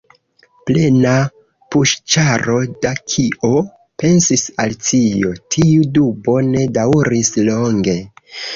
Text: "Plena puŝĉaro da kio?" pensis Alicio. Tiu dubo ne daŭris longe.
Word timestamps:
"Plena 0.69 1.11
puŝĉaro 1.75 2.55
da 2.87 2.93
kio?" 3.13 3.53
pensis 4.05 4.47
Alicio. 4.65 5.37
Tiu 5.57 5.87
dubo 6.01 6.39
ne 6.51 6.67
daŭris 6.81 7.35
longe. 7.53 7.99